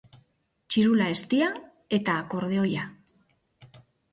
Txirula 0.75 1.09
eztia 1.17 1.49
eta 1.99 2.15
akordeoia. 2.25 2.89